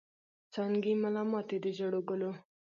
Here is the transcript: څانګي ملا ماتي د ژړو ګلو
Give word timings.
څانګي 0.53 0.93
ملا 1.01 1.23
ماتي 1.31 1.57
د 1.63 1.65
ژړو 1.77 2.01
ګلو 2.09 2.31